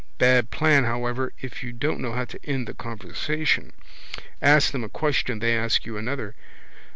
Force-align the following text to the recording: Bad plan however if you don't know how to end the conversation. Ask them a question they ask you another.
Bad 0.17 0.49
plan 0.49 0.85
however 0.85 1.31
if 1.41 1.61
you 1.61 1.71
don't 1.71 1.99
know 1.99 2.13
how 2.13 2.25
to 2.25 2.39
end 2.43 2.67
the 2.67 2.73
conversation. 2.73 3.71
Ask 4.41 4.71
them 4.71 4.83
a 4.83 4.89
question 4.89 5.37
they 5.37 5.55
ask 5.55 5.85
you 5.85 5.95
another. 5.95 6.33